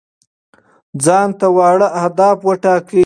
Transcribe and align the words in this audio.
ځان 1.03 1.29
ته 1.39 1.47
واړه 1.57 1.87
اهداف 1.99 2.37
وټاکئ. 2.43 2.99